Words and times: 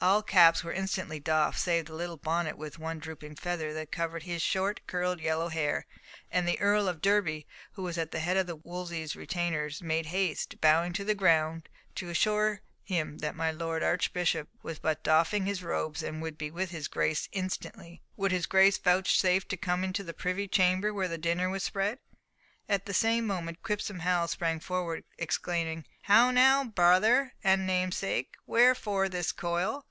All 0.00 0.22
caps 0.22 0.62
were 0.62 0.72
instantly 0.72 1.18
doffed 1.18 1.58
save 1.58 1.86
the 1.86 1.94
little 1.94 2.18
bonnet 2.18 2.58
with 2.58 2.78
one 2.78 2.98
drooping 2.98 3.36
feather 3.36 3.72
that 3.72 3.90
covered 3.90 4.24
his 4.24 4.42
short, 4.42 4.86
curled, 4.86 5.18
yellow 5.18 5.48
hair; 5.48 5.86
and 6.30 6.46
the 6.46 6.60
Earl 6.60 6.88
of 6.88 7.00
Derby, 7.00 7.46
who 7.72 7.82
was 7.84 7.96
at 7.96 8.10
the 8.10 8.18
head 8.20 8.36
of 8.36 8.62
Wolsey's 8.66 9.16
retainers, 9.16 9.80
made 9.80 10.04
haste, 10.04 10.60
bowing 10.60 10.92
to 10.92 11.04
the 11.04 11.14
ground, 11.14 11.70
to 11.94 12.10
assure 12.10 12.60
him 12.82 13.16
that 13.18 13.34
my 13.34 13.50
Lord 13.50 13.82
Archbishop 13.82 14.50
was 14.62 14.78
but 14.78 15.02
doffing 15.02 15.46
his 15.46 15.62
robes, 15.62 16.02
and 16.02 16.20
would 16.20 16.36
be 16.36 16.50
with 16.50 16.68
his 16.70 16.86
Grace 16.86 17.26
instantly. 17.32 18.02
Would 18.14 18.30
his 18.30 18.44
Grace 18.44 18.76
vouchsafe 18.76 19.48
to 19.48 19.56
come 19.56 19.82
on 19.84 19.94
to 19.94 20.04
the 20.04 20.12
privy 20.12 20.48
chamber 20.48 20.92
where 20.92 21.08
the 21.08 21.16
dinner 21.16 21.48
was 21.48 21.62
spread? 21.62 21.98
At 22.68 22.84
the 22.84 22.92
same 22.94 23.26
moment 23.26 23.62
Quipsome 23.62 24.00
Hal 24.00 24.28
sprang 24.28 24.60
forward, 24.60 25.04
exclaiming, 25.16 25.86
"How 26.02 26.30
now, 26.30 26.62
brother 26.62 27.32
and 27.42 27.66
namesake? 27.66 28.34
Wherefore 28.46 29.08
this 29.08 29.32
coil? 29.32 29.86